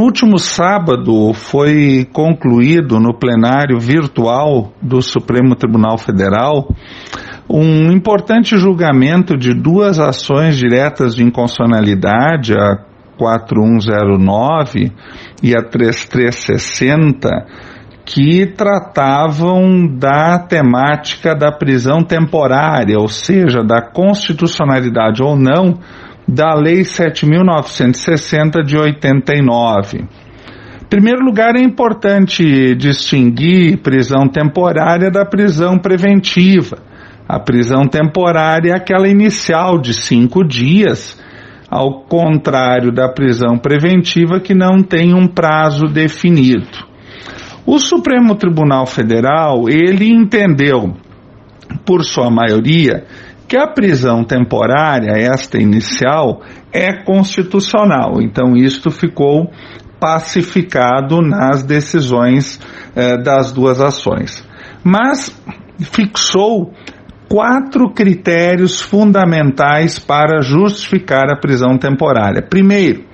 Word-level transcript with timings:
No 0.00 0.06
último 0.06 0.38
sábado 0.38 1.34
foi 1.34 2.08
concluído 2.10 2.98
no 2.98 3.12
plenário 3.12 3.78
virtual 3.78 4.72
do 4.80 5.02
Supremo 5.02 5.54
Tribunal 5.54 5.98
Federal 5.98 6.74
um 7.46 7.92
importante 7.92 8.56
julgamento 8.56 9.36
de 9.36 9.52
duas 9.52 9.98
ações 9.98 10.56
diretas 10.56 11.14
de 11.14 11.22
inconstitucionalidade, 11.22 12.54
a 12.54 12.78
4109 13.18 14.90
e 15.42 15.54
a 15.54 15.62
3360, 15.62 17.28
que 18.02 18.46
tratavam 18.46 19.86
da 19.98 20.38
temática 20.38 21.34
da 21.34 21.52
prisão 21.52 22.02
temporária, 22.02 22.98
ou 22.98 23.08
seja, 23.08 23.62
da 23.62 23.82
constitucionalidade 23.82 25.22
ou 25.22 25.36
não 25.36 25.78
da 26.32 26.54
Lei 26.54 26.82
7.960 26.82 28.62
de 28.64 28.78
89. 28.78 29.98
Em 29.98 30.86
primeiro 30.88 31.24
lugar, 31.24 31.56
é 31.56 31.60
importante 31.60 32.74
distinguir 32.76 33.78
prisão 33.78 34.28
temporária 34.28 35.10
da 35.10 35.24
prisão 35.24 35.76
preventiva. 35.76 36.78
A 37.28 37.40
prisão 37.40 37.82
temporária 37.84 38.70
é 38.70 38.76
aquela 38.76 39.08
inicial 39.08 39.80
de 39.80 39.92
cinco 39.92 40.44
dias, 40.44 41.20
ao 41.68 42.02
contrário 42.04 42.92
da 42.92 43.08
prisão 43.08 43.58
preventiva, 43.58 44.40
que 44.40 44.54
não 44.54 44.82
tem 44.82 45.12
um 45.14 45.26
prazo 45.26 45.86
definido. 45.86 46.88
O 47.66 47.78
Supremo 47.78 48.36
Tribunal 48.36 48.86
Federal, 48.86 49.68
ele 49.68 50.08
entendeu, 50.08 50.94
por 51.84 52.04
sua 52.04 52.30
maioria, 52.30 53.04
que 53.50 53.56
a 53.56 53.66
prisão 53.66 54.22
temporária, 54.22 55.10
esta 55.10 55.60
inicial, 55.60 56.40
é 56.72 57.02
constitucional. 57.02 58.22
Então, 58.22 58.56
isto 58.56 58.92
ficou 58.92 59.50
pacificado 59.98 61.20
nas 61.20 61.64
decisões 61.64 62.60
eh, 62.94 63.16
das 63.20 63.50
duas 63.50 63.80
ações. 63.80 64.46
Mas 64.84 65.36
fixou 65.80 66.72
quatro 67.28 67.92
critérios 67.92 68.80
fundamentais 68.80 69.98
para 69.98 70.42
justificar 70.42 71.28
a 71.28 71.36
prisão 71.36 71.76
temporária. 71.76 72.40
Primeiro, 72.48 73.04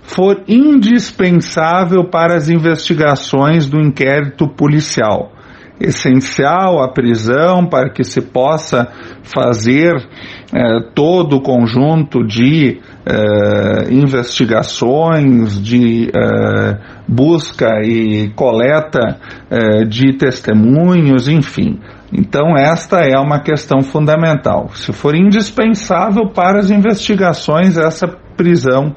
for 0.00 0.44
indispensável 0.48 2.08
para 2.08 2.34
as 2.34 2.48
investigações 2.48 3.68
do 3.68 3.78
inquérito 3.78 4.48
policial 4.48 5.33
essencial 5.80 6.82
a 6.82 6.88
prisão 6.88 7.66
para 7.66 7.90
que 7.90 8.04
se 8.04 8.20
possa 8.20 8.88
fazer 9.22 9.94
eh, 10.52 10.80
todo 10.94 11.36
o 11.36 11.42
conjunto 11.42 12.24
de 12.24 12.80
eh, 13.04 13.92
investigações, 13.92 15.60
de 15.60 16.10
eh, 16.14 16.78
busca 17.08 17.80
e 17.82 18.30
coleta 18.34 19.18
de 19.88 20.16
testemunhos, 20.16 21.28
enfim. 21.28 21.78
Então, 22.12 22.56
esta 22.56 23.00
é 23.00 23.18
uma 23.18 23.40
questão 23.40 23.82
fundamental. 23.82 24.70
Se 24.74 24.92
for 24.92 25.14
indispensável 25.14 26.28
para 26.28 26.58
as 26.58 26.70
investigações, 26.70 27.76
essa 27.76 28.08
prisão 28.36 28.94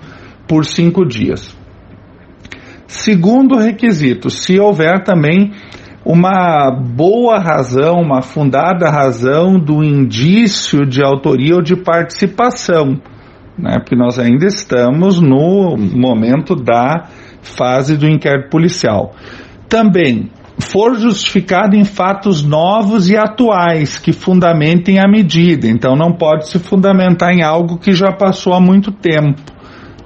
por 0.47 0.65
cinco 0.65 1.05
dias. 1.05 1.55
Segundo 2.87 3.57
requisito, 3.57 4.29
se 4.29 4.57
houver 4.59 5.03
também 5.03 5.51
uma 6.07 6.71
boa 6.71 7.37
razão, 7.37 7.99
uma 7.99 8.21
fundada 8.21 8.89
razão 8.89 9.59
do 9.59 9.83
indício 9.83 10.85
de 10.85 11.03
autoria 11.03 11.55
ou 11.55 11.61
de 11.61 11.75
participação, 11.75 12.97
né? 13.59 13.73
porque 13.79 13.93
nós 13.93 14.17
ainda 14.17 14.45
estamos 14.45 15.19
no 15.19 15.75
momento 15.75 16.55
da 16.55 17.09
fase 17.41 17.97
do 17.97 18.07
inquérito 18.07 18.49
policial. 18.49 19.13
Também 19.67 20.31
for 20.59 20.95
justificado 20.95 21.75
em 21.75 21.83
fatos 21.83 22.41
novos 22.41 23.09
e 23.09 23.17
atuais 23.17 23.97
que 23.97 24.13
fundamentem 24.13 24.99
a 24.99 25.09
medida, 25.09 25.67
então 25.67 25.93
não 25.93 26.13
pode 26.13 26.47
se 26.47 26.57
fundamentar 26.57 27.33
em 27.33 27.43
algo 27.43 27.77
que 27.77 27.91
já 27.91 28.13
passou 28.13 28.53
há 28.53 28.61
muito 28.61 28.93
tempo. 28.93 29.41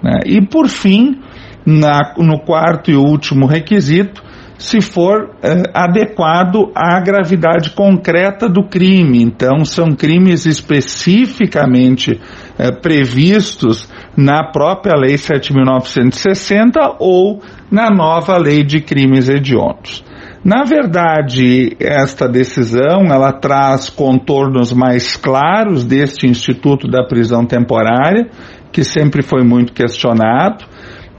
Né? 0.02 0.22
E 0.26 0.42
por 0.42 0.68
fim, 0.68 1.22
na, 1.64 2.16
no 2.18 2.40
quarto 2.40 2.90
e 2.90 2.96
último 2.96 3.46
requisito, 3.46 4.31
se 4.62 4.80
for 4.80 5.32
eh, 5.42 5.64
adequado 5.74 6.72
à 6.76 7.00
gravidade 7.00 7.72
concreta 7.72 8.48
do 8.48 8.64
crime. 8.64 9.24
Então, 9.24 9.66
são 9.66 9.96
crimes 9.96 10.46
especificamente 10.46 12.22
eh, 12.60 12.72
previstos 12.72 13.90
na 14.16 14.52
própria 14.52 14.96
Lei 14.96 15.16
7.960 15.16 16.98
ou 17.00 17.42
na 17.72 17.90
nova 17.90 18.38
Lei 18.38 18.64
de 18.64 18.82
Crimes 18.82 19.30
Hediondos. 19.30 20.06
Na 20.46 20.64
verdade, 20.64 21.76
esta 21.80 22.28
decisão 22.28 23.06
ela 23.12 23.34
traz 23.34 23.90
contornos 23.90 24.74
mais 24.74 25.18
claros 25.18 25.84
deste 25.84 26.28
Instituto 26.28 26.88
da 26.88 27.04
Prisão 27.04 27.48
Temporária, 27.48 28.30
que 28.72 28.84
sempre 28.84 29.24
foi 29.24 29.44
muito 29.44 29.74
questionado 29.74 30.66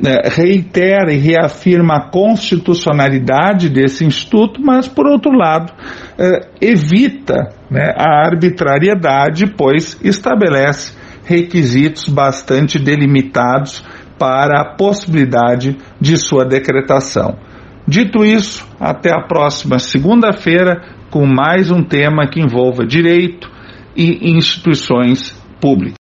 reitera 0.03 1.13
e 1.13 1.19
reafirma 1.19 1.95
a 1.95 2.11
constitucionalidade 2.11 3.69
desse 3.69 4.05
instituto, 4.05 4.61
mas, 4.61 4.89
por 4.89 5.07
outro 5.07 5.33
lado, 5.33 5.73
eh, 6.19 6.49
evita 6.61 7.55
né, 7.71 7.95
a 7.97 8.27
arbitrariedade, 8.27 9.47
pois 9.57 9.99
estabelece 10.03 10.95
requisitos 11.25 12.09
bastante 12.09 12.79
delimitados 12.79 13.85
para 14.19 14.61
a 14.61 14.75
possibilidade 14.77 15.77
de 16.01 16.17
sua 16.17 16.45
decretação. 16.45 17.39
Dito 17.87 18.25
isso, 18.25 18.67
até 18.81 19.13
a 19.13 19.23
próxima 19.23 19.79
segunda-feira 19.79 20.83
com 21.11 21.27
mais 21.27 21.71
um 21.71 21.83
tema 21.83 22.27
que 22.27 22.41
envolva 22.41 22.87
direito 22.87 23.51
e 23.97 24.33
instituições 24.35 25.33
públicas. 25.61 25.91